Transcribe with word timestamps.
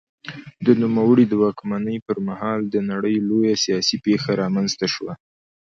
د 0.65 0.67
نوموړي 0.81 1.25
د 1.27 1.33
واکمنۍ 1.43 1.97
پر 2.07 2.17
مهال 2.27 2.59
د 2.67 2.75
نړۍ 2.91 3.15
لویه 3.29 3.55
سیاسي 3.63 3.97
پېښه 4.05 4.31
رامنځته 4.41 4.85
شوه. 4.95 5.13